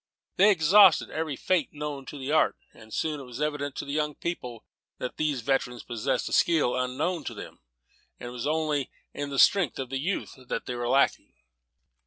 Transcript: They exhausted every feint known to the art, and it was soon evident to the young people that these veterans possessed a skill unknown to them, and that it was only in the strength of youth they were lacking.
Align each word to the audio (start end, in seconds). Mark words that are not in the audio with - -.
They 0.37 0.49
exhausted 0.49 1.11
every 1.11 1.35
feint 1.35 1.73
known 1.73 2.07
to 2.07 2.17
the 2.17 2.31
art, 2.31 2.57
and 2.73 2.85
it 2.91 3.21
was 3.21 3.37
soon 3.37 3.37
evident 3.43 3.75
to 3.75 3.85
the 3.85 3.91
young 3.93 4.15
people 4.15 4.65
that 4.97 5.17
these 5.17 5.41
veterans 5.41 5.83
possessed 5.83 6.27
a 6.27 6.33
skill 6.33 6.75
unknown 6.75 7.23
to 7.25 7.35
them, 7.35 7.59
and 8.19 8.29
that 8.29 8.29
it 8.29 8.33
was 8.33 8.47
only 8.47 8.89
in 9.13 9.29
the 9.29 9.37
strength 9.37 9.77
of 9.77 9.93
youth 9.93 10.39
they 10.47 10.73
were 10.75 10.89
lacking. 10.89 11.35